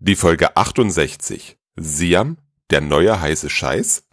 [0.00, 1.58] Die Folge 68.
[1.74, 2.38] Siam,
[2.70, 4.06] der neue heiße Scheiß?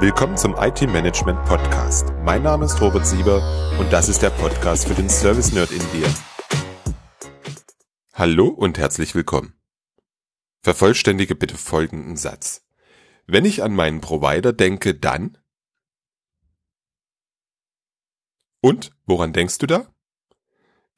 [0.00, 2.12] Willkommen zum IT Management Podcast.
[2.22, 3.40] Mein Name ist Robert Sieber
[3.80, 6.14] und das ist der Podcast für den Service Nerd in dir.
[8.12, 9.54] Hallo und herzlich willkommen.
[10.62, 12.66] Vervollständige bitte folgenden Satz.
[13.26, 15.38] Wenn ich an meinen Provider denke, dann
[18.60, 19.90] Und woran denkst du da?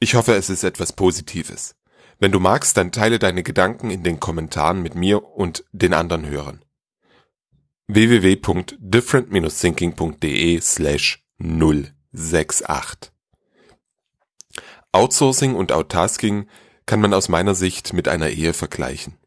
[0.02, 1.76] Ich hoffe, es ist etwas Positives.
[2.18, 6.26] Wenn du magst, dann teile deine Gedanken in den Kommentaren mit mir und den anderen
[6.26, 6.64] Hörern.
[7.86, 13.12] www.different-thinking.de slash 068
[14.90, 16.48] Outsourcing und Outtasking
[16.84, 19.18] kann man aus meiner Sicht mit einer Ehe vergleichen.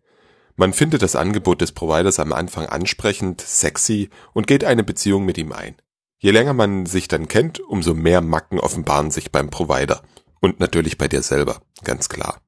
[0.57, 5.37] Man findet das Angebot des Providers am Anfang ansprechend, sexy und geht eine Beziehung mit
[5.37, 5.77] ihm ein.
[6.17, 10.01] Je länger man sich dann kennt, umso mehr Macken offenbaren sich beim Provider.
[10.45, 12.39] Und natürlich bei dir selber, ganz klar.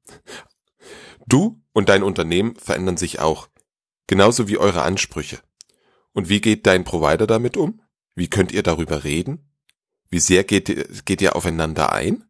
[1.26, 3.48] Du und dein Unternehmen verändern sich auch,
[4.06, 5.40] genauso wie eure Ansprüche.
[6.14, 7.81] Und wie geht dein Provider damit um?
[8.14, 9.50] Wie könnt ihr darüber reden?
[10.12, 12.23] Wie sehr geht, geht ihr aufeinander ein?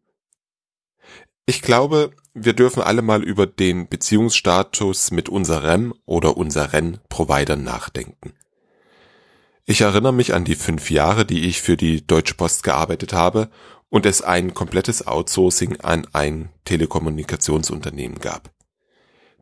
[1.44, 8.32] Ich glaube, wir dürfen alle mal über den Beziehungsstatus mit unserem oder unseren Provider nachdenken.
[9.66, 13.50] Ich erinnere mich an die fünf Jahre, die ich für die Deutsche Post gearbeitet habe
[13.90, 18.50] und es ein komplettes Outsourcing an ein Telekommunikationsunternehmen gab.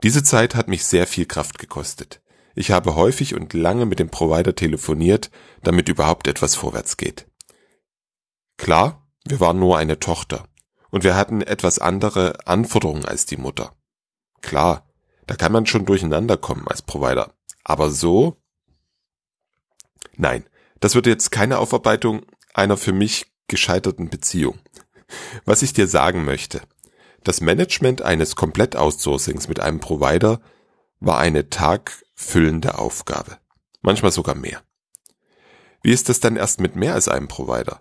[0.03, 2.21] Diese Zeit hat mich sehr viel Kraft gekostet.
[2.55, 5.31] Ich habe häufig und lange mit dem Provider telefoniert,
[5.63, 7.27] damit überhaupt etwas vorwärts geht.
[8.57, 10.49] Klar, wir waren nur eine Tochter
[10.91, 13.75] und wir hatten etwas andere Anforderungen als die Mutter.
[14.41, 14.89] Klar,
[15.27, 17.35] da kann man schon durcheinander kommen als Provider.
[17.65, 18.41] Aber so?
[20.17, 20.49] Nein,
[20.81, 24.59] das wird jetzt keine Aufarbeitung einer für mich gescheiterten Beziehung.
[25.45, 26.63] Was ich dir sagen möchte,
[27.25, 30.41] das Management eines Komplett-Outsourcings mit einem Provider
[31.01, 33.39] war eine tagfüllende Aufgabe.
[33.83, 34.63] Manchmal sogar mehr.
[35.83, 37.81] Wie ist das dann erst mit mehr als einem Provider?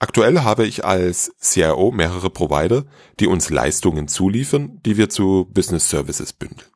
[0.00, 2.84] Aktuell habe ich als CIO mehrere Provider,
[3.18, 6.70] die uns Leistungen zuliefern, die wir zu Business Services bündeln.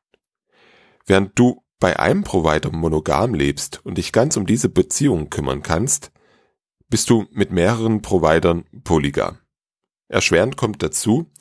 [1.06, 6.10] Während du bei einem Provider monogam lebst und dich ganz um diese Beziehung kümmern kannst,
[6.92, 9.38] bist du mit mehreren Providern polygam.
[10.08, 11.32] Erschwerend kommt dazu,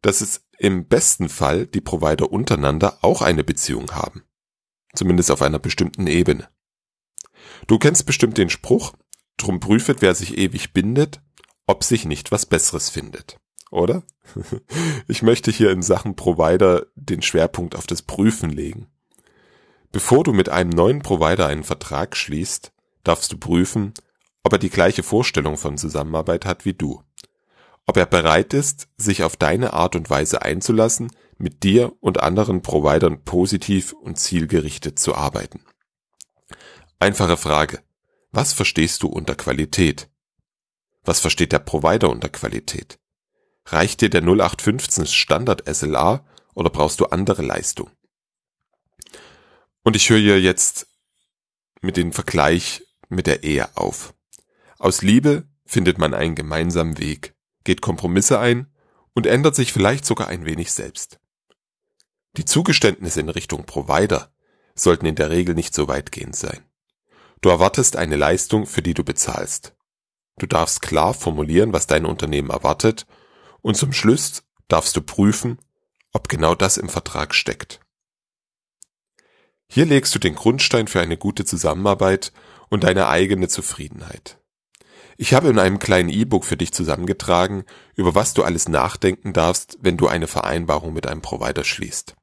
[0.00, 4.22] dass es im besten Fall die Provider untereinander auch eine Beziehung haben.
[4.94, 6.48] Zumindest auf einer bestimmten Ebene.
[7.66, 8.94] Du kennst bestimmt den Spruch,
[9.36, 11.20] drum prüfet, wer sich ewig bindet,
[11.66, 13.38] ob sich nicht was Besseres findet.
[13.70, 14.02] Oder?
[15.08, 18.86] Ich möchte hier in Sachen Provider den Schwerpunkt auf das Prüfen legen.
[19.92, 22.72] Bevor du mit einem neuen Provider einen Vertrag schließt,
[23.04, 23.92] darfst du prüfen,
[24.46, 27.02] ob er die gleiche Vorstellung von Zusammenarbeit hat wie du.
[27.84, 32.62] Ob er bereit ist, sich auf deine Art und Weise einzulassen, mit dir und anderen
[32.62, 35.64] Providern positiv und zielgerichtet zu arbeiten.
[37.00, 37.82] Einfache Frage.
[38.30, 40.08] Was verstehst du unter Qualität?
[41.02, 43.00] Was versteht der Provider unter Qualität?
[43.64, 46.24] Reicht dir der 0815 Standard SLA
[46.54, 47.90] oder brauchst du andere Leistung?
[49.82, 50.86] Und ich höre hier jetzt
[51.80, 54.12] mit dem Vergleich mit der Ehe auf.
[54.78, 58.72] Aus Liebe findet man einen gemeinsamen Weg, geht Kompromisse ein
[59.14, 61.18] und ändert sich vielleicht sogar ein wenig selbst.
[62.36, 64.30] Die Zugeständnisse in Richtung Provider
[64.74, 66.60] sollten in der Regel nicht so weitgehend sein.
[67.40, 69.74] Du erwartest eine Leistung, für die du bezahlst.
[70.38, 73.06] Du darfst klar formulieren, was dein Unternehmen erwartet
[73.62, 75.58] und zum Schluss darfst du prüfen,
[76.12, 77.80] ob genau das im Vertrag steckt.
[79.68, 82.32] Hier legst du den Grundstein für eine gute Zusammenarbeit
[82.68, 84.38] und deine eigene Zufriedenheit.
[85.18, 89.78] Ich habe in einem kleinen E-Book für dich zusammengetragen, über was du alles nachdenken darfst,
[89.80, 92.14] wenn du eine Vereinbarung mit einem Provider schließt.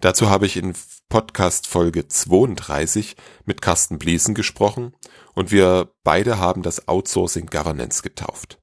[0.00, 0.74] Dazu habe ich in
[1.08, 3.16] Podcast Folge 32
[3.46, 4.92] mit Carsten Bliesen gesprochen
[5.34, 8.60] und wir beide haben das Outsourcing Governance getauft.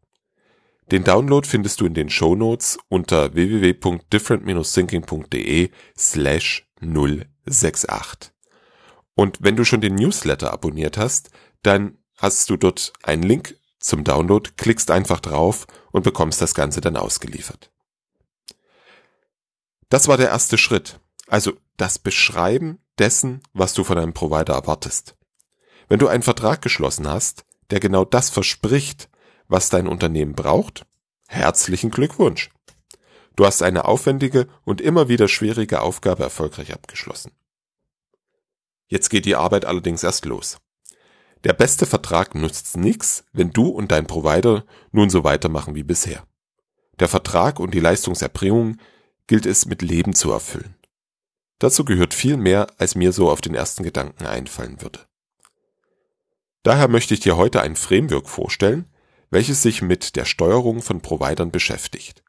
[0.92, 8.32] Den Download findest du in den Show Notes unter www.different-thinking.de slash 068.
[9.16, 11.32] Und wenn du schon den Newsletter abonniert hast,
[11.64, 16.82] dann hast du dort einen Link zum Download, klickst einfach drauf und bekommst das Ganze
[16.82, 17.72] dann ausgeliefert.
[19.90, 25.16] Das war der erste Schritt, also das Beschreiben dessen, was du von einem Provider erwartest.
[25.88, 29.10] Wenn du einen Vertrag geschlossen hast, der genau das verspricht,
[29.48, 30.86] was dein Unternehmen braucht,
[31.28, 32.50] herzlichen Glückwunsch.
[33.36, 37.32] Du hast eine aufwendige und immer wieder schwierige Aufgabe erfolgreich abgeschlossen.
[38.88, 40.58] Jetzt geht die Arbeit allerdings erst los.
[41.46, 46.26] Der beste Vertrag nutzt nichts, wenn du und dein Provider nun so weitermachen wie bisher.
[47.00, 48.78] Der Vertrag und die Leistungserbringung
[49.28, 50.76] gilt es mit Leben zu erfüllen.
[51.60, 55.02] Dazu gehört viel mehr, als mir so auf den ersten Gedanken einfallen würde.
[56.64, 58.92] Daher möchte ich dir heute ein Framework vorstellen,
[59.30, 62.24] welches sich mit der Steuerung von Providern beschäftigt.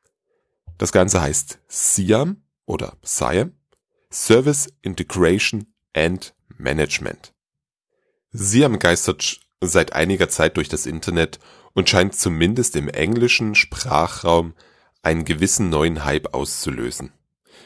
[0.76, 3.54] Das Ganze heißt SIAM oder SIAM,
[4.10, 7.32] Service Integration and Management.
[8.38, 11.38] SIAM geistert seit einiger Zeit durch das Internet
[11.72, 14.54] und scheint zumindest im englischen Sprachraum
[15.02, 17.12] einen gewissen neuen Hype auszulösen.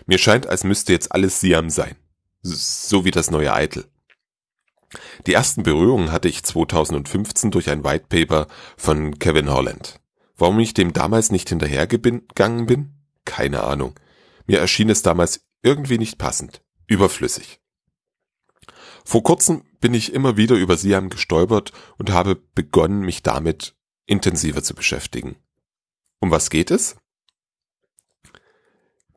[0.06, 1.96] Mir scheint, als müsste jetzt alles Siam sein.
[2.42, 3.86] So wie das neue Eitel.
[5.26, 8.46] Die ersten Berührungen hatte ich 2015 durch ein White Paper
[8.76, 10.00] von Kevin Holland.
[10.36, 12.94] Warum ich dem damals nicht hinterhergegangen bin?
[13.24, 13.98] Keine Ahnung.
[14.46, 17.59] Mir erschien es damals irgendwie nicht passend, überflüssig.
[19.04, 23.74] Vor kurzem bin ich immer wieder über Siam gestolpert und habe begonnen, mich damit
[24.06, 25.36] intensiver zu beschäftigen.
[26.20, 26.96] Um was geht es?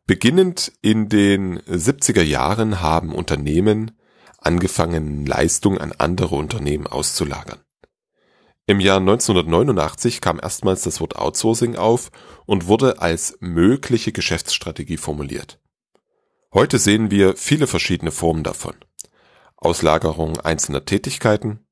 [0.06, 3.92] Beginnend in den 70er Jahren haben Unternehmen
[4.38, 7.60] angefangen, Leistung an andere Unternehmen auszulagern.
[8.66, 12.12] Im Jahr 1989 kam erstmals das Wort Outsourcing auf
[12.46, 15.60] und wurde als mögliche Geschäftsstrategie formuliert.
[16.54, 18.76] Heute sehen wir viele verschiedene Formen davon.
[19.63, 21.65] Auslagerung einzelner Tätigkeiten,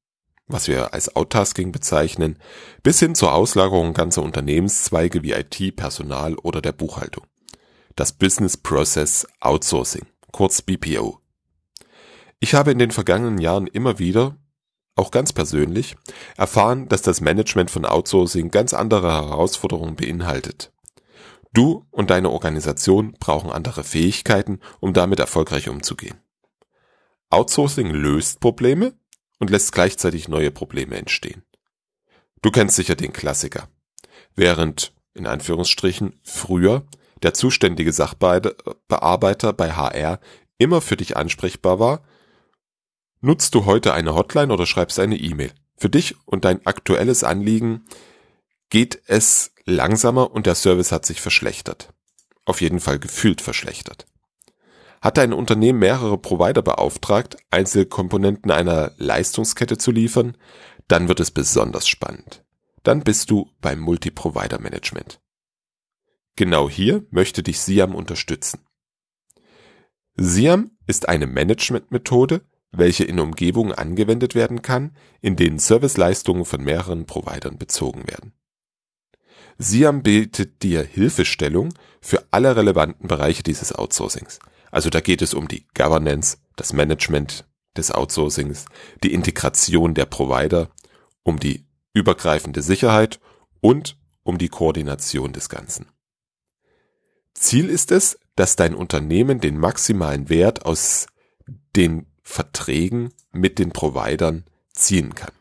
[0.48, 2.38] was wir als Outtasking bezeichnen,
[2.84, 7.26] bis hin zur Auslagerung ganzer Unternehmenszweige wie IT, Personal oder der Buchhaltung
[7.96, 11.20] das Business Process Outsourcing, kurz BPO.
[12.40, 14.38] Ich habe in den vergangenen Jahren immer wieder,
[14.96, 15.96] auch ganz persönlich,
[16.38, 20.72] erfahren, dass das Management von Outsourcing ganz andere Herausforderungen beinhaltet.
[21.54, 26.18] Du und deine Organisation brauchen andere Fähigkeiten, um damit erfolgreich umzugehen.
[27.32, 28.94] Outsourcing löst Probleme
[29.40, 31.44] und lässt gleichzeitig neue Probleme entstehen.
[32.42, 33.70] Du kennst sicher den Klassiker.
[34.36, 36.86] Während, in Anführungsstrichen, früher
[37.24, 40.20] der zuständige Sachbearbeiter bei HR
[40.58, 42.04] immer für dich ansprechbar war,
[43.22, 45.52] nutzt du heute eine Hotline oder schreibst eine E-Mail.
[45.78, 47.86] Für dich und dein aktuelles Anliegen
[48.70, 51.94] geht es langsamer und der Service hat sich verschlechtert.
[52.46, 54.06] Auf jeden Fall gefühlt verschlechtert.
[55.02, 60.38] Hat dein Unternehmen mehrere Provider beauftragt, Einzelkomponenten einer Leistungskette zu liefern,
[60.88, 62.44] dann wird es besonders spannend.
[62.84, 65.20] Dann bist du beim Multi-Provider-Management.
[66.36, 68.60] Genau hier möchte dich Siam unterstützen.
[70.16, 77.06] Siam ist eine Managementmethode, welche in Umgebungen angewendet werden kann, in denen Serviceleistungen von mehreren
[77.06, 78.34] Providern bezogen werden.
[79.58, 84.40] Siam bietet dir Hilfestellung für alle relevanten Bereiche dieses Outsourcings.
[84.72, 87.46] Also da geht es um die Governance, das Management
[87.78, 88.66] des Outsourcings,
[89.04, 90.70] die Integration der Provider,
[91.24, 93.20] um die übergreifende Sicherheit
[93.60, 95.88] und um die Koordination des Ganzen.
[97.34, 101.08] Ziel ist es, dass dein Unternehmen den maximalen Wert aus
[101.76, 105.34] den Verträgen mit den Providern ziehen kann.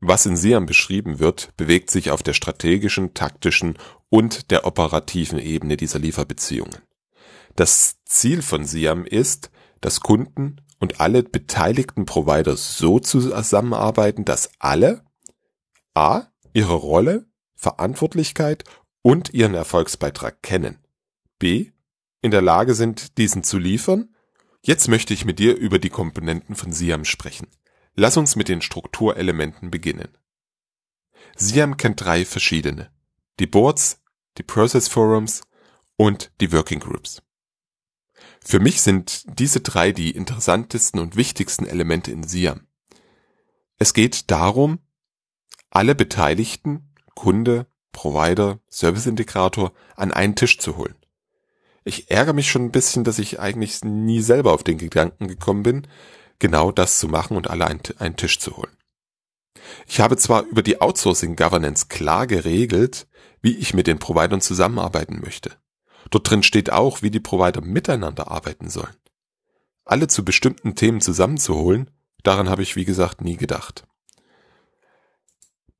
[0.00, 3.78] Was in SIAM beschrieben wird, bewegt sich auf der strategischen, taktischen
[4.10, 6.76] und der operativen Ebene dieser Lieferbeziehungen.
[7.58, 9.50] Das Ziel von SIAM ist,
[9.80, 15.04] dass Kunden und alle beteiligten Provider so zusammenarbeiten, dass alle
[15.92, 16.26] a.
[16.52, 17.26] ihre Rolle,
[17.56, 18.62] Verantwortlichkeit
[19.02, 20.78] und ihren Erfolgsbeitrag kennen.
[21.40, 21.72] B.
[22.22, 24.14] In der Lage sind, diesen zu liefern.
[24.62, 27.48] Jetzt möchte ich mit dir über die Komponenten von Siam sprechen.
[27.96, 30.16] Lass uns mit den Strukturelementen beginnen.
[31.34, 32.92] Siam kennt drei verschiedene.
[33.40, 34.00] Die Boards,
[34.36, 35.42] die Process Forums
[35.96, 37.20] und die Working Groups.
[38.44, 42.66] Für mich sind diese drei die interessantesten und wichtigsten Elemente in Siam.
[43.78, 44.78] Es geht darum,
[45.70, 50.94] alle Beteiligten, Kunde, Provider, Serviceintegrator an einen Tisch zu holen.
[51.84, 55.62] Ich ärgere mich schon ein bisschen, dass ich eigentlich nie selber auf den Gedanken gekommen
[55.62, 55.86] bin,
[56.38, 58.76] genau das zu machen und alle einen, einen Tisch zu holen.
[59.86, 63.06] Ich habe zwar über die Outsourcing Governance klar geregelt,
[63.42, 65.56] wie ich mit den Providern zusammenarbeiten möchte.
[66.10, 68.96] Dort drin steht auch, wie die Provider miteinander arbeiten sollen.
[69.84, 71.90] Alle zu bestimmten Themen zusammenzuholen,
[72.22, 73.84] daran habe ich wie gesagt nie gedacht.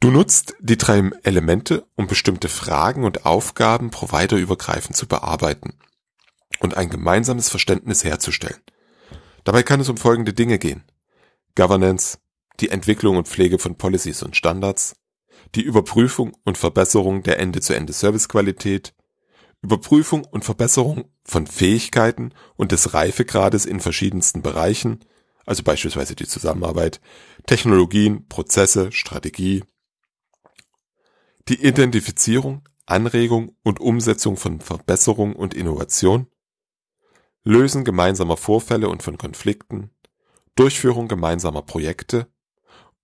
[0.00, 5.74] Du nutzt die drei Elemente, um bestimmte Fragen und Aufgaben providerübergreifend zu bearbeiten
[6.60, 8.60] und ein gemeinsames Verständnis herzustellen.
[9.44, 10.84] Dabei kann es um folgende Dinge gehen.
[11.56, 12.18] Governance,
[12.60, 14.94] die Entwicklung und Pflege von Policies und Standards,
[15.54, 18.94] die Überprüfung und Verbesserung der Ende-zu-Ende-Servicequalität,
[19.62, 25.00] Überprüfung und Verbesserung von Fähigkeiten und des Reifegrades in verschiedensten Bereichen,
[25.46, 27.00] also beispielsweise die Zusammenarbeit,
[27.46, 29.64] Technologien, Prozesse, Strategie,
[31.48, 36.26] die Identifizierung, Anregung und Umsetzung von Verbesserung und Innovation,
[37.44, 39.90] Lösen gemeinsamer Vorfälle und von Konflikten,
[40.54, 42.26] Durchführung gemeinsamer Projekte.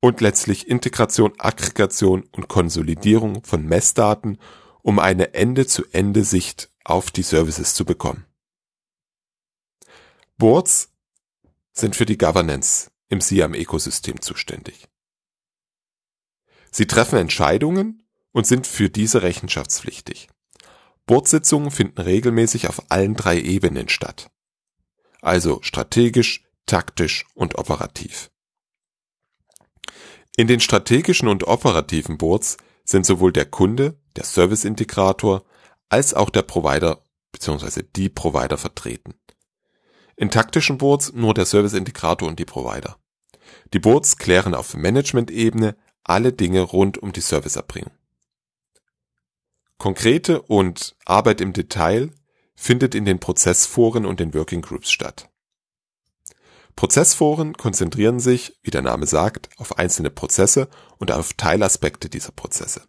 [0.01, 4.39] Und letztlich Integration, Aggregation und Konsolidierung von Messdaten,
[4.85, 8.26] um eine Ende-zu-Ende-Sicht auf die Services zu bekommen.
[10.37, 10.93] Boards
[11.73, 14.87] sind für die Governance im SIAM-Ökosystem zuständig.
[16.71, 20.29] Sie treffen Entscheidungen und sind für diese rechenschaftspflichtig.
[21.07, 24.31] Boardsitzungen finden regelmäßig auf allen drei Ebenen statt.
[25.23, 28.31] Also strategisch, taktisch und operativ.
[30.37, 35.44] In den strategischen und operativen Boards sind sowohl der Kunde, der Serviceintegrator,
[35.88, 37.02] als auch der Provider
[37.33, 37.83] bzw.
[37.97, 39.14] die Provider vertreten.
[40.16, 42.97] In taktischen Boards nur der Serviceintegrator und die Provider.
[43.73, 47.92] Die Boards klären auf Management-Ebene alle Dinge rund um die Serviceerbringung.
[49.78, 52.11] Konkrete und Arbeit im Detail
[52.54, 55.28] findet in den Prozessforen und den Working Groups statt.
[56.76, 60.68] Prozessforen konzentrieren sich, wie der Name sagt, auf einzelne Prozesse
[60.99, 62.83] und auf Teilaspekte dieser Prozesse.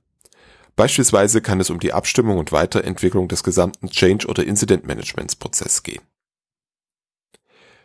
[0.75, 6.01] Beispielsweise kann es um die Abstimmung und Weiterentwicklung des gesamten Change- oder Incident-Managements-Prozess gehen.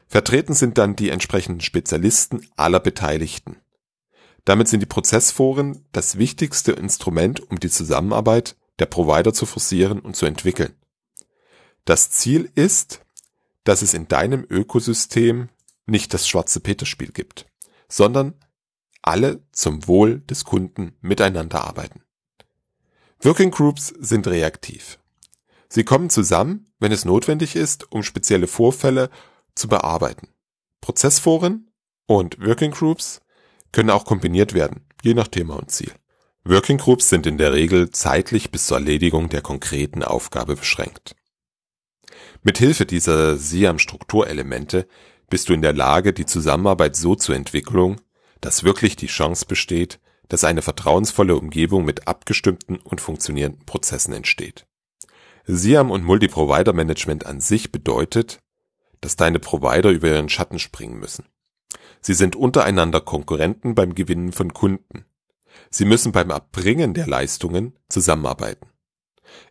[0.08, 3.58] Vertreten sind dann die entsprechenden Spezialisten aller Beteiligten.
[4.44, 10.16] Damit sind die Prozessforen das wichtigste Instrument, um die Zusammenarbeit der Provider zu forcieren und
[10.16, 10.74] zu entwickeln.
[11.84, 13.04] Das Ziel ist,
[13.62, 15.48] dass es in deinem Ökosystem
[15.86, 17.46] nicht das schwarze Peter-Spiel gibt,
[17.88, 18.34] sondern
[19.02, 22.02] alle zum Wohl des Kunden miteinander arbeiten.
[23.22, 24.98] Working Groups sind reaktiv.
[25.68, 29.10] Sie kommen zusammen, wenn es notwendig ist, um spezielle Vorfälle
[29.54, 30.28] zu bearbeiten.
[30.80, 31.70] Prozessforen
[32.06, 33.20] und Working Groups
[33.72, 35.92] können auch kombiniert werden, je nach Thema und Ziel.
[36.44, 41.14] Working Groups sind in der Regel zeitlich bis zur Erledigung der konkreten Aufgabe beschränkt.
[42.42, 44.88] Mit Hilfe dieser SIAM-Strukturelemente
[45.28, 48.00] bist du in der Lage, die Zusammenarbeit so zu entwickeln,
[48.40, 50.00] dass wirklich die Chance besteht,
[50.30, 54.66] dass eine vertrauensvolle Umgebung mit abgestimmten und funktionierenden Prozessen entsteht.
[55.44, 58.38] SIAM und Multi-Provider Management an sich bedeutet,
[59.00, 61.24] dass deine Provider über ihren Schatten springen müssen.
[62.00, 65.04] Sie sind untereinander Konkurrenten beim Gewinnen von Kunden.
[65.68, 68.68] Sie müssen beim Erbringen der Leistungen zusammenarbeiten.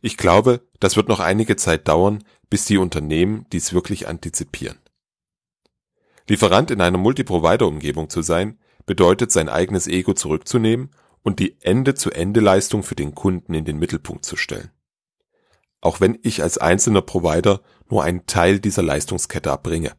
[0.02, 4.80] Ich glaube, das wird noch einige Zeit dauern, bis die Unternehmen dies wirklich antizipieren.
[6.28, 8.59] Lieferant in einer Multi-Provider-Umgebung zu sein,
[8.90, 10.90] bedeutet sein eigenes Ego zurückzunehmen
[11.22, 14.72] und die Ende-zu-Ende-Leistung für den Kunden in den Mittelpunkt zu stellen.
[15.80, 19.96] Auch wenn ich als einzelner Provider nur einen Teil dieser Leistungskette erbringe.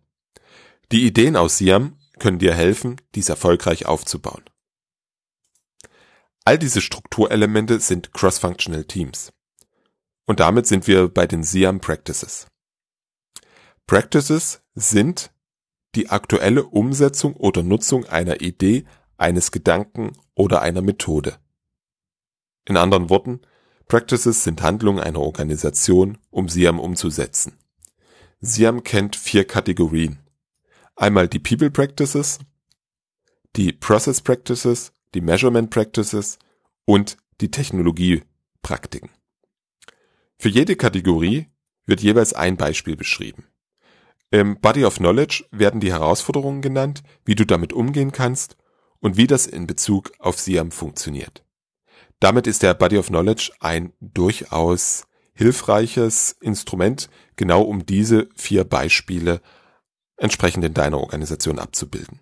[0.90, 4.42] Die Ideen aus Siam können dir helfen, dies erfolgreich aufzubauen.
[6.44, 9.32] All diese Strukturelemente sind Cross-Functional Teams.
[10.26, 12.48] Und damit sind wir bei den Siam Practices.
[13.86, 15.30] Practices sind
[15.94, 18.84] die aktuelle Umsetzung oder Nutzung einer Idee,
[19.16, 21.36] eines Gedanken oder einer Methode.
[22.64, 23.40] In anderen Worten,
[23.86, 27.58] Practices sind Handlungen einer Organisation, um Siam umzusetzen.
[28.40, 30.20] Siam kennt vier Kategorien.
[30.94, 32.38] Einmal die People Practices,
[33.56, 36.38] die Process Practices, die Measurement Practices
[36.84, 39.10] und die Technologiepraktiken.
[40.38, 41.48] Für jede Kategorie
[41.84, 43.49] wird jeweils ein Beispiel beschrieben.
[44.30, 48.56] Im Body of Knowledge werden die Herausforderungen genannt, wie du damit umgehen kannst
[49.00, 51.44] und wie das in Bezug auf SIAM funktioniert.
[52.20, 59.40] Damit ist der Body of Knowledge ein durchaus hilfreiches Instrument, genau um diese vier Beispiele
[60.16, 62.20] entsprechend in deiner Organisation abzubilden.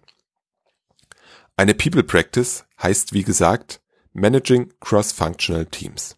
[1.57, 6.17] Eine People Practice heißt, wie gesagt, Managing Cross-Functional Teams.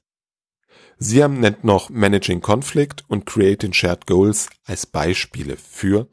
[1.02, 6.08] Siam nennt noch Managing Conflict und Creating Shared Goals als Beispiele für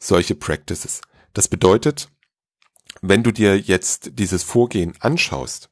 [0.00, 1.00] solche Practices.
[1.32, 2.08] Das bedeutet,
[3.02, 5.70] wenn du dir jetzt dieses Vorgehen anschaust,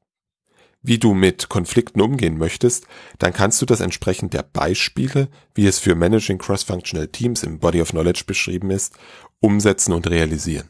[0.82, 2.86] wie du mit Konflikten umgehen möchtest,
[3.18, 5.26] dann kannst du das entsprechend der Beispiele,
[5.56, 8.94] wie es für Managing Cross-Functional Teams im Body of Knowledge beschrieben ist,
[9.40, 10.68] umsetzen und realisieren.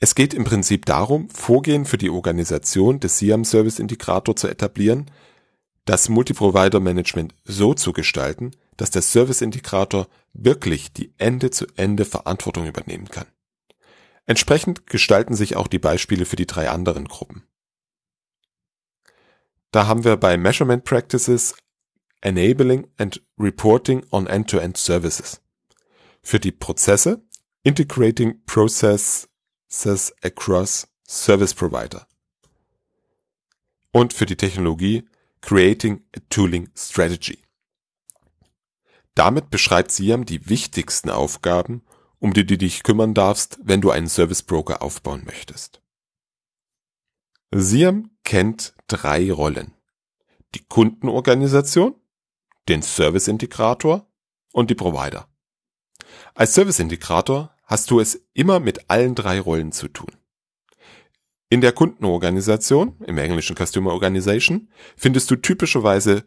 [0.00, 5.08] Es geht im Prinzip darum, Vorgehen für die Organisation des SIAM Service Integrator zu etablieren,
[5.84, 13.26] das Multiprovider-Management so zu gestalten, dass der Service-Integrator wirklich die Ende-zu-Ende Verantwortung übernehmen kann.
[14.26, 17.46] Entsprechend gestalten sich auch die Beispiele für die drei anderen Gruppen.
[19.70, 21.54] Da haben wir bei Measurement Practices
[22.20, 25.42] Enabling and Reporting on End-to-End -End Services.
[26.22, 27.22] Für die Prozesse
[27.64, 29.28] Integrating Processes
[30.22, 32.06] Across Service Provider.
[33.92, 35.06] Und für die Technologie
[35.44, 37.38] Creating a Tooling Strategy.
[39.14, 41.82] Damit beschreibt Siam die wichtigsten Aufgaben,
[42.18, 45.82] um die du dich kümmern darfst, wenn du einen Service Broker aufbauen möchtest.
[47.54, 49.74] Siam kennt drei Rollen.
[50.54, 51.94] Die Kundenorganisation,
[52.70, 54.10] den Service Integrator
[54.50, 55.28] und die Provider.
[56.34, 60.16] Als Service Integrator hast du es immer mit allen drei Rollen zu tun.
[61.54, 66.24] In der Kundenorganisation, im englischen Customer Organization, findest du typischerweise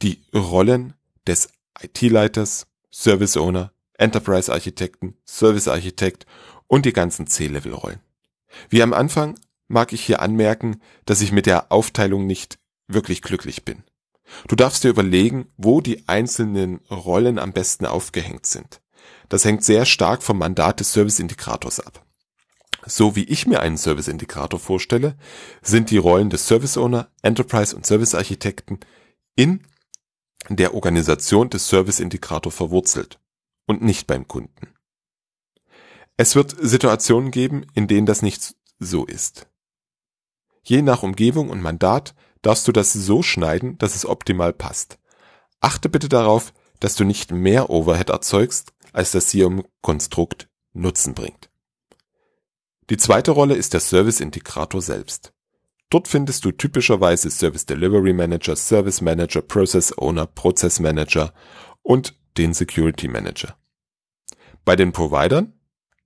[0.00, 0.94] die Rollen
[1.26, 1.50] des
[1.82, 6.24] IT-Leiters, Service Owner, Enterprise Architekten, Service Architekt
[6.66, 8.00] und die ganzen C-Level-Rollen.
[8.70, 12.58] Wie am Anfang mag ich hier anmerken, dass ich mit der Aufteilung nicht
[12.88, 13.82] wirklich glücklich bin.
[14.48, 18.80] Du darfst dir überlegen, wo die einzelnen Rollen am besten aufgehängt sind.
[19.28, 22.06] Das hängt sehr stark vom Mandat des Service-Integrators ab.
[22.86, 25.16] So wie ich mir einen Service-Integrator vorstelle,
[25.62, 28.80] sind die Rollen des Service Owner, Enterprise und Service Architekten
[29.36, 29.66] in
[30.48, 33.20] der Organisation des Service Integrator verwurzelt
[33.66, 34.74] und nicht beim Kunden.
[36.16, 39.46] Es wird Situationen geben, in denen das nicht so ist.
[40.62, 44.98] Je nach Umgebung und Mandat darfst du das so schneiden, dass es optimal passt.
[45.60, 51.49] Achte bitte darauf, dass du nicht mehr Overhead erzeugst, als das SIOM-Konstrukt Nutzen bringt.
[52.90, 55.32] Die zweite Rolle ist der Service Integrator selbst.
[55.90, 61.32] Dort findest du typischerweise Service Delivery Manager, Service Manager, Process Owner, Prozess Manager
[61.82, 63.56] und den Security Manager.
[64.64, 65.52] Bei den Providern,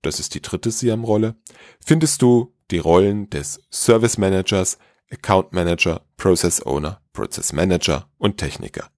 [0.03, 1.35] das ist die dritte SIAM-Rolle,
[1.83, 4.77] findest du die Rollen des Service Managers,
[5.11, 8.91] Account Manager, Process Owner, Process Manager und Techniker.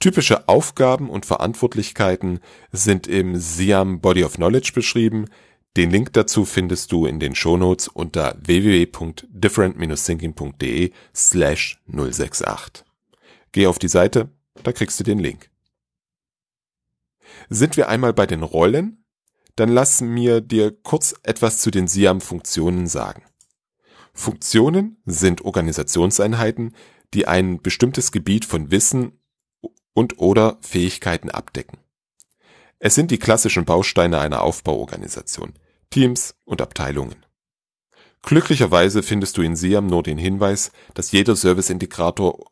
[0.00, 2.40] Typische Aufgaben und Verantwortlichkeiten
[2.72, 5.26] sind im SIAM Body of Knowledge beschrieben,
[5.76, 12.84] den Link dazu findest du in den Shownotes unter www.different-thinking.de slash 068.
[13.50, 14.28] Geh auf die Seite,
[14.62, 15.50] da kriegst du den Link.
[17.48, 19.04] Sind wir einmal bei den Rollen,
[19.56, 23.24] dann lass mir dir kurz etwas zu den SIAM-Funktionen sagen.
[24.12, 26.76] Funktionen sind Organisationseinheiten,
[27.14, 29.18] die ein bestimmtes Gebiet von Wissen
[29.92, 31.78] und oder Fähigkeiten abdecken.
[32.78, 35.54] Es sind die klassischen Bausteine einer Aufbauorganisation.
[35.94, 37.24] Teams und Abteilungen.
[38.22, 42.50] Glücklicherweise findest du in SIAM nur den Hinweis, dass jeder Service-Integrator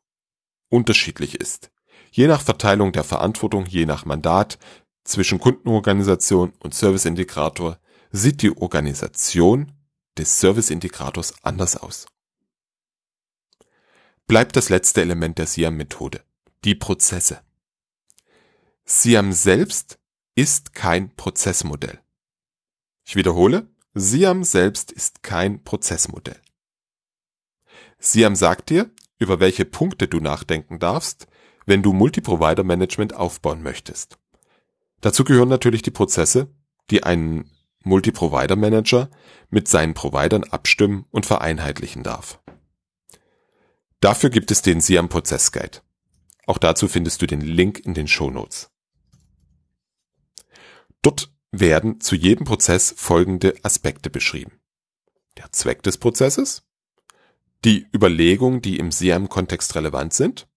[0.69, 1.73] unterschiedlich ist.
[2.13, 4.61] Je nach Verteilung der Verantwortung, je nach Mandat
[5.03, 7.81] zwischen Kundenorganisation und Service-Integrator
[8.13, 9.73] sieht die Organisation
[10.17, 12.07] des Service-Integrators anders aus.
[14.29, 16.23] Bleibt das letzte Element der SIAM-Methode,
[16.63, 17.41] die Prozesse.
[18.85, 19.99] SIAM selbst
[20.37, 22.02] ist kein Prozessmodell.
[23.05, 26.41] Ich wiederhole, Siam selbst ist kein Prozessmodell.
[27.99, 31.27] Siam sagt dir, über welche Punkte du nachdenken darfst,
[31.67, 34.19] wenn du Multiprovider-Management aufbauen möchtest.
[35.01, 36.49] Dazu gehören natürlich die Prozesse,
[36.91, 37.51] die ein
[37.85, 39.11] Multiprovider-Manager
[39.51, 42.41] mit seinen Providern abstimmen und vereinheitlichen darf.
[44.01, 45.79] Dafür gibt es den Siam Prozess Guide.
[46.47, 48.71] Auch dazu findest du den Link in den Show Notes.
[51.03, 54.59] Dort werden zu jedem Prozess folgende Aspekte beschrieben.
[55.37, 56.65] Der Zweck des Prozesses,
[57.65, 60.49] die Überlegungen, die im SIAM-Kontext relevant sind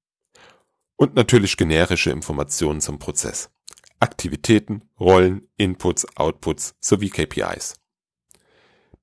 [0.95, 3.51] und natürlich generische Informationen zum Prozess.
[3.99, 7.75] Aktivitäten, Rollen, Inputs, Outputs sowie KPIs.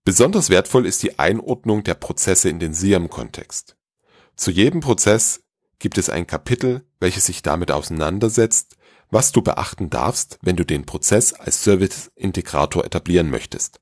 [0.05, 3.76] Besonders wertvoll ist die Einordnung der Prozesse in den SIAM-Kontext.
[4.35, 5.44] Zu jedem Prozess
[5.78, 8.76] gibt es ein Kapitel, welches sich damit auseinandersetzt,
[9.12, 13.81] was du beachten darfst, wenn du den Prozess als Service-Integrator etablieren möchtest.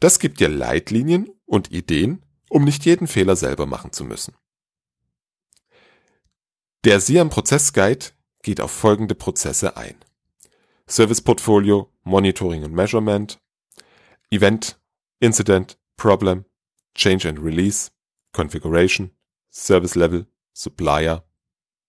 [0.00, 4.36] Das gibt dir Leitlinien und Ideen, um nicht jeden Fehler selber machen zu müssen.
[6.84, 8.06] Der SIAM Prozess Guide
[8.42, 9.96] geht auf folgende Prozesse ein.
[10.86, 13.40] Service Portfolio, Monitoring und Measurement,
[14.30, 14.78] Event,
[15.20, 16.44] Incident, Problem,
[16.94, 17.90] Change and Release,
[18.32, 19.10] Configuration,
[19.50, 21.24] Service Level, Supplier,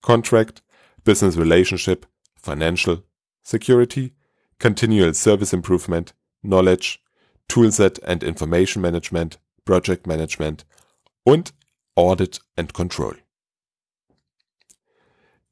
[0.01, 0.63] Contract,
[1.03, 2.07] Business Relationship,
[2.45, 3.03] Financial,
[3.41, 4.13] Security,
[4.59, 6.99] Continual Service Improvement, Knowledge,
[7.47, 10.65] Toolset and Information Management, Project Management
[11.23, 11.53] und
[11.95, 13.15] Audit and Control.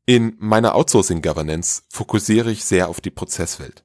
[0.06, 3.84] In meiner Outsourcing Governance fokussiere ich sehr auf die Prozesswelt.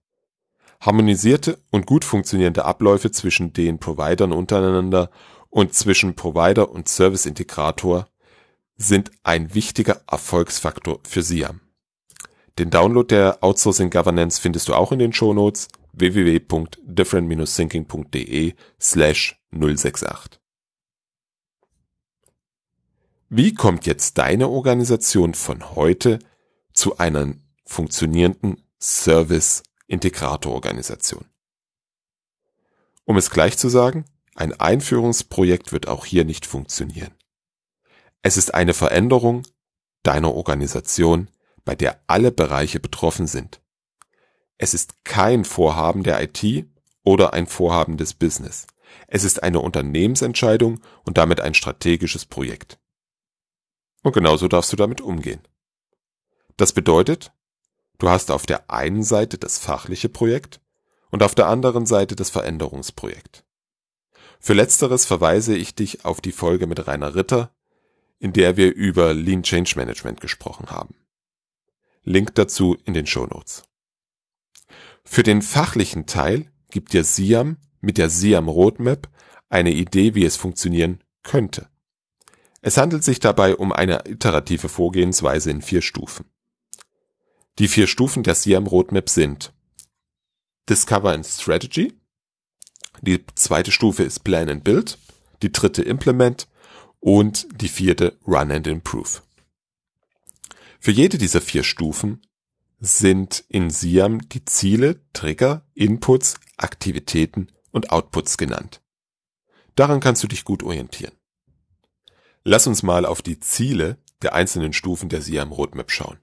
[0.81, 5.11] Harmonisierte und gut funktionierende Abläufe zwischen den Providern untereinander
[5.51, 8.09] und zwischen Provider und Service Integrator
[8.77, 11.61] sind ein wichtiger Erfolgsfaktor für SIAM.
[12.59, 20.41] Den Download der Outsourcing Governance findest du auch in den Shownotes www.different-thinking.de slash 068.
[23.29, 26.19] Wie kommt jetzt deine Organisation von heute
[26.73, 31.27] zu einer funktionierenden Service-Integrator-Organisation?
[33.05, 37.15] Um es gleich zu sagen, ein Einführungsprojekt wird auch hier nicht funktionieren.
[38.23, 39.45] Es ist eine Veränderung
[40.03, 41.29] deiner Organisation,
[41.69, 43.61] bei der alle Bereiche betroffen sind.
[44.57, 46.67] Es ist kein Vorhaben der IT
[47.05, 48.67] oder ein Vorhaben des Business.
[49.07, 52.79] Es ist eine Unternehmensentscheidung und damit ein strategisches Projekt.
[54.03, 55.47] Und genauso darfst du damit umgehen.
[56.57, 57.33] Das bedeutet,
[57.99, 60.63] du hast auf der einen Seite das fachliche Projekt
[61.11, 63.45] und auf der anderen Seite das Veränderungsprojekt.
[64.41, 67.55] Für letzteres verweise ich dich auf die Folge mit Rainer Ritter,
[68.19, 70.95] in der wir über Lean Change Management gesprochen haben.
[72.09, 73.65] Link dazu in den Show Notes.
[75.05, 79.09] Für den fachlichen Teil gibt dir Siam mit der Siam Roadmap
[79.51, 81.69] eine Idee, wie es funktionieren könnte.
[82.63, 86.25] Es handelt sich dabei um eine iterative Vorgehensweise in vier Stufen.
[87.59, 89.53] Die vier Stufen der Siam Roadmap sind
[90.69, 91.93] Discover and Strategy,
[93.03, 94.99] die zweite Stufe ist Plan and Build,
[95.43, 96.49] die dritte Implement
[97.01, 99.21] und die vierte Run and Improve.
[100.79, 102.23] Für jede dieser vier Stufen
[102.81, 108.81] sind in Siam die Ziele, Trigger, Inputs, Aktivitäten und Outputs genannt.
[109.75, 111.13] Daran kannst du dich gut orientieren.
[112.45, 116.19] Lass uns mal auf die Ziele der einzelnen Stufen der Siam Roadmap schauen.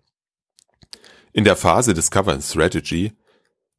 [1.34, 3.14] In der Phase Discover and Strategy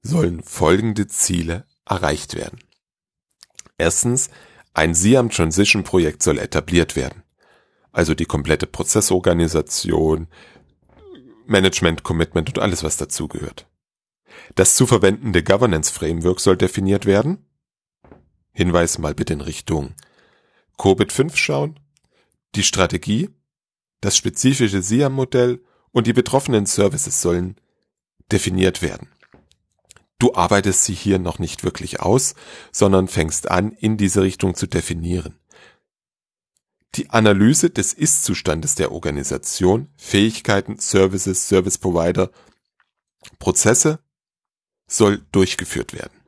[0.02, 2.58] sollen folgende Ziele erreicht werden.
[3.78, 4.30] Erstens,
[4.74, 7.22] ein Siam Transition Projekt soll etabliert werden.
[7.92, 10.28] Also die komplette Prozessorganisation,
[11.46, 13.66] Management Commitment und alles, was dazugehört.
[14.54, 17.46] Das zu verwendende Governance Framework soll definiert werden.
[18.52, 19.94] Hinweis mal bitte in Richtung
[20.76, 21.80] COBIT 5 schauen.
[22.54, 23.30] Die Strategie,
[24.00, 27.56] das spezifische SIAM-Modell und die betroffenen Services sollen
[28.30, 29.08] definiert werden.
[30.18, 32.34] Du arbeitest sie hier noch nicht wirklich aus,
[32.72, 35.38] sondern fängst an, in diese Richtung zu definieren.
[36.96, 42.30] Die Analyse des Ist-Zustandes der Organisation, Fähigkeiten, Services, Service Provider,
[43.38, 43.98] Prozesse
[44.88, 46.18] soll durchgeführt werden.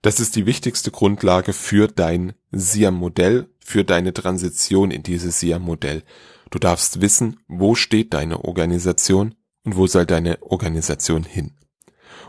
[0.00, 6.02] Das ist die wichtigste Grundlage für dein SIAM-Modell, für deine Transition in dieses SIAM-Modell.
[6.50, 11.52] Du darfst wissen, wo steht deine Organisation und wo soll deine Organisation hin.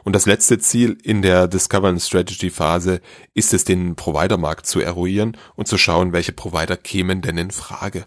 [0.03, 3.01] Und das letzte Ziel in der Discover and Strategy Phase
[3.33, 8.05] ist es, den Providermarkt zu eruieren und zu schauen, welche Provider kämen denn in Frage.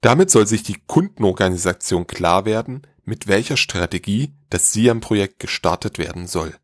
[0.00, 6.54] Damit soll sich die Kundenorganisation klar werden, mit welcher Strategie das SIAM-Projekt gestartet werden soll.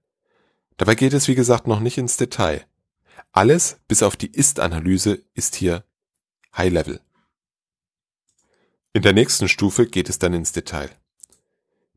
[0.76, 2.64] Dabei geht es wie gesagt noch nicht ins Detail.
[3.32, 5.84] Alles bis auf die Ist-Analyse ist hier
[6.56, 7.00] High Level.
[8.92, 10.90] In der nächsten Stufe geht es dann ins Detail.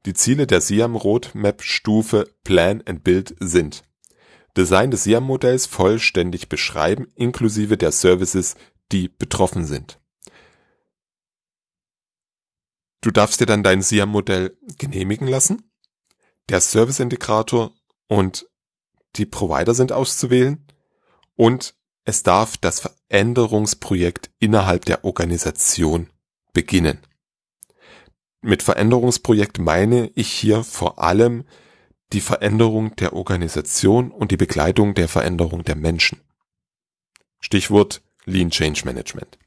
[0.05, 3.83] Die Ziele der Siam Roadmap Stufe Plan and Build sind
[4.57, 8.55] Design des Siam-Modells vollständig beschreiben, inklusive der Services,
[8.91, 9.99] die betroffen sind.
[13.01, 15.71] Du darfst dir dann dein Siam-Modell genehmigen lassen.
[16.49, 17.73] Der Service-Integrator
[18.07, 18.47] und
[19.15, 20.65] die Provider sind auszuwählen.
[21.35, 26.09] Und es darf das Veränderungsprojekt innerhalb der Organisation
[26.53, 26.99] beginnen.
[28.41, 31.43] Mit Veränderungsprojekt meine ich hier vor allem
[32.11, 36.19] die Veränderung der Organisation und die Begleitung der Veränderung der Menschen.
[37.39, 39.37] Stichwort Lean Change Management.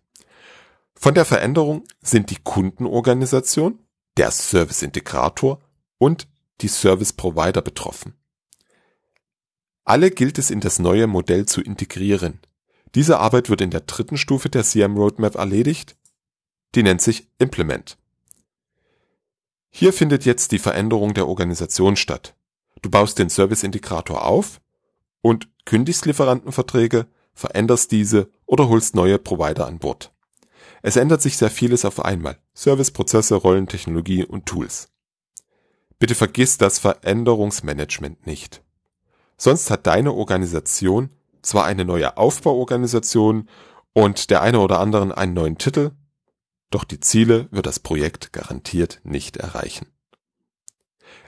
[0.94, 3.80] Von der Veränderung sind die Kundenorganisation,
[4.16, 5.61] der Service Integrator
[5.98, 6.28] und
[6.61, 8.14] die Service Provider betroffen.
[9.85, 12.40] Alle gilt es in das neue Modell zu integrieren.
[12.94, 15.96] Diese Arbeit wird in der dritten Stufe der CM Roadmap erledigt.
[16.76, 17.98] Die nennt sich Implement.
[19.76, 22.37] Hier findet jetzt die Veränderung der Organisation statt.
[22.82, 24.60] Du baust den Service-Integrator auf
[25.20, 30.12] und kündigst Lieferantenverträge, veränderst diese oder holst neue Provider an Bord.
[30.82, 32.38] Es ändert sich sehr vieles auf einmal.
[32.54, 34.90] Service, Prozesse, Rollen, Technologie und Tools.
[35.98, 38.62] Bitte vergiss das Veränderungsmanagement nicht.
[39.37, 41.10] Sonst hat deine Organisation
[41.42, 43.48] zwar eine neue Aufbauorganisation
[43.92, 45.90] und der eine oder anderen einen neuen Titel,
[46.74, 49.87] doch die Ziele wird das Projekt garantiert nicht erreichen.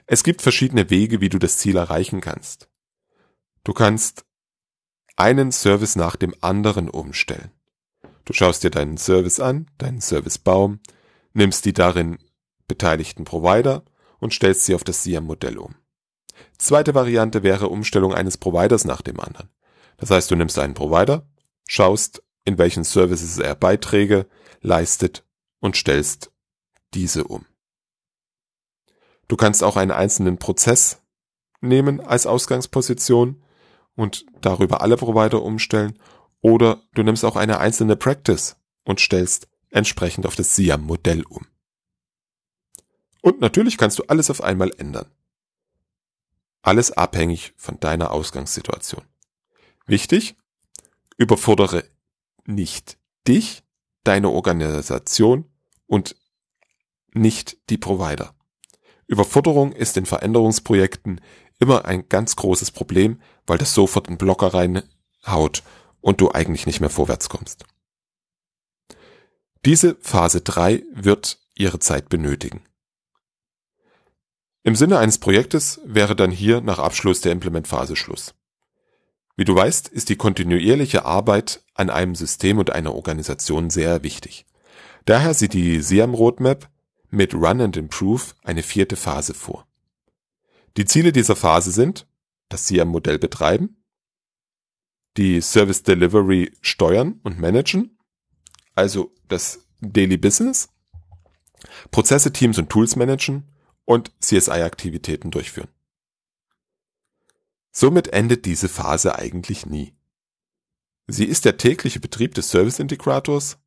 [0.05, 2.69] Es gibt verschiedene Wege, wie du das Ziel erreichen kannst.
[3.63, 4.25] Du kannst
[5.15, 7.51] einen Service nach dem anderen umstellen.
[8.25, 10.81] Du schaust dir deinen Service an, deinen Servicebaum,
[11.31, 12.17] nimmst die darin
[12.67, 13.85] beteiligten Provider
[14.19, 15.75] und stellst sie auf das SIAM-Modell um.
[16.57, 19.49] Zweite Variante wäre Umstellung eines Providers nach dem anderen.
[19.95, 21.25] Das heißt, du nimmst einen Provider,
[21.67, 24.27] schaust, in welchen Services er Beiträge
[24.61, 25.23] leistet
[25.59, 26.31] und stellst
[26.93, 27.45] diese um.
[29.27, 31.01] Du kannst auch einen einzelnen Prozess
[31.59, 33.43] nehmen als Ausgangsposition
[33.95, 35.99] und darüber alle Provider umstellen
[36.41, 41.45] oder du nimmst auch eine einzelne Practice und stellst entsprechend auf das SIAM-Modell um.
[43.21, 45.11] Und natürlich kannst du alles auf einmal ändern.
[46.61, 49.03] Alles abhängig von deiner Ausgangssituation.
[49.85, 50.35] Wichtig,
[51.17, 51.83] überfordere
[52.45, 53.63] nicht dich,
[54.07, 55.45] deine Organisation
[55.85, 56.15] und
[57.13, 58.33] nicht die Provider.
[59.07, 61.21] Überforderung ist in Veränderungsprojekten
[61.59, 65.63] immer ein ganz großes Problem, weil das sofort einen Blocker reinhaut
[66.01, 67.65] und du eigentlich nicht mehr vorwärts kommst.
[69.65, 72.61] Diese Phase 3 wird ihre Zeit benötigen.
[74.63, 78.35] Im Sinne eines Projektes wäre dann hier nach Abschluss der Implementphase Schluss.
[79.37, 84.47] Wie du weißt, ist die kontinuierliche Arbeit an einem System und einer Organisation sehr wichtig.
[85.05, 86.69] Daher sieht die SIAM Roadmap
[87.11, 89.67] mit Run and Improve eine vierte Phase vor.
[90.75, 92.07] Die Ziele dieser Phase sind,
[92.49, 93.83] das SIAM-Modell betreiben,
[95.17, 97.97] die Service Delivery steuern und managen,
[98.73, 100.69] also das Daily Business,
[101.91, 103.43] Prozesse, Teams und Tools managen
[103.85, 105.69] und CSI-Aktivitäten durchführen.
[107.79, 109.93] Somit endet diese Phase eigentlich nie.
[111.05, 113.59] Sie ist der tägliche Betrieb des Service-Integrators,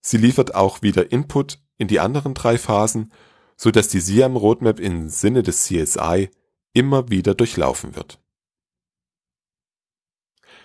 [0.00, 3.12] sie liefert auch wieder Input in die anderen drei Phasen,
[3.56, 6.30] so dass die SIAM Roadmap im Sinne des CSI
[6.72, 8.20] immer wieder durchlaufen wird.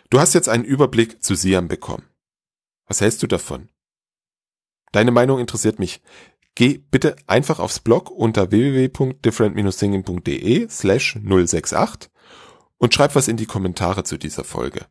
[0.10, 2.10] Du hast jetzt einen Überblick zu SIAM bekommen.
[2.88, 3.69] Was hältst du davon?
[4.93, 6.02] Deine Meinung interessiert mich.
[6.56, 12.10] Geh bitte einfach aufs Blog unter www.different-thinking.de slash 068
[12.80, 14.88] und schreib was in die Kommentare zu dieser Folge.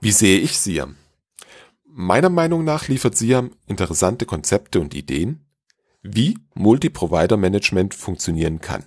[0.00, 0.96] Wie sehe ich SIAM?
[1.84, 5.44] Meiner Meinung nach liefert SIAM interessante Konzepte und Ideen,
[6.02, 8.84] wie Multi-Provider-Management funktionieren kann.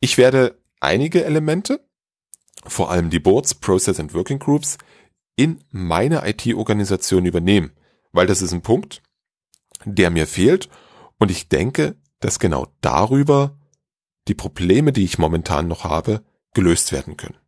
[0.00, 1.84] Ich werde einige Elemente,
[2.64, 4.78] vor allem die Boards, Process and Working Groups,
[5.36, 7.72] in meine IT-Organisation übernehmen,
[8.12, 9.02] weil das ist ein Punkt,
[9.84, 10.68] der mir fehlt
[11.18, 13.57] und ich denke, dass genau darüber
[14.28, 16.22] die Probleme, die ich momentan noch habe,
[16.54, 17.38] gelöst werden können.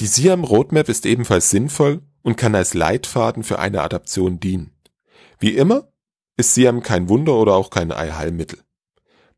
[0.00, 4.72] Die SIAM Roadmap ist ebenfalls sinnvoll und kann als Leitfaden für eine Adaption dienen.
[5.38, 5.88] Wie immer
[6.36, 8.60] ist Siam kein Wunder oder auch kein Allheilmittel.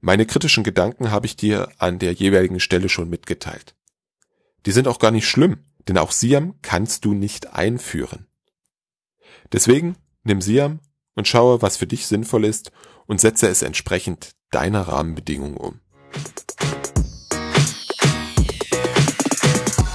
[0.00, 3.74] Meine kritischen Gedanken habe ich dir an der jeweiligen Stelle schon mitgeteilt.
[4.66, 8.26] Die sind auch gar nicht schlimm, denn auch Siam kannst du nicht einführen.
[9.52, 10.80] Deswegen nimm Siam
[11.14, 12.72] und schaue, was für dich sinnvoll ist
[13.06, 15.80] und setze es entsprechend deiner Rahmenbedingungen um.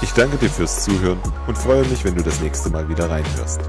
[0.01, 3.61] Ich danke dir fürs Zuhören und freue mich, wenn du das nächste Mal wieder reinhörst.